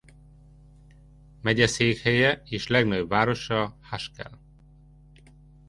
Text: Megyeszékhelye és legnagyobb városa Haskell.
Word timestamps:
Megyeszékhelye 1.41 2.41
és 2.45 2.67
legnagyobb 2.67 3.09
városa 3.09 3.77
Haskell. 3.81 4.39